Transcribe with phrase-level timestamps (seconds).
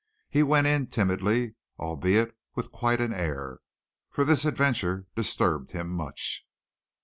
[0.31, 3.59] He went in timidly, albeit with quite an air,
[4.09, 6.43] for this adventure disturbed him much.